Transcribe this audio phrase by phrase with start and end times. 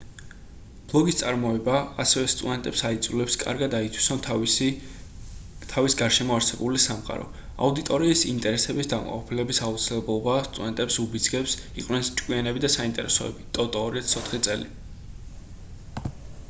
[0.91, 7.27] ბლოგის წარმოება ასევე სტუდენტებს აიძულებს კარგად აითვისონ თავის გარშემო არსებული სამყარო.
[7.67, 14.71] აუდიტორიის ინტერესების დაკმაყოფილების აუცილებლობა სტუდენტებს უბიძგებს იყვნენ ჭკვიანები და საინტერესონი toto 2004 წელი